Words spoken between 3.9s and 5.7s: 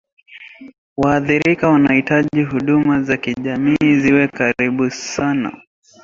ziwe karibu sana